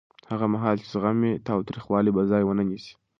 [0.31, 2.93] هغه مهال چې زغم وي، تاوتریخوالی به ځای ونه نیسي.